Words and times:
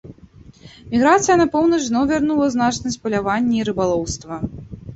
Міграцыя 0.93 1.35
на 1.41 1.45
поўнач 1.57 1.79
зноў 1.85 2.03
вярнула 2.13 2.49
значнасць 2.55 2.99
палявання 3.07 3.55
і 3.61 3.69
рыбалоўства. 3.73 4.43